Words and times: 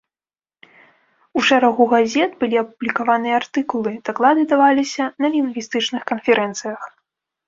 У 1.39 1.41
шэрагу 1.49 1.83
газет 1.91 2.31
былі 2.43 2.57
апублікаваныя 2.63 3.35
артыкулы, 3.41 3.93
даклады 4.09 4.47
даваліся 4.55 5.03
на 5.25 5.31
лінгвістычных 5.37 6.01
канферэнцыях. 6.13 6.81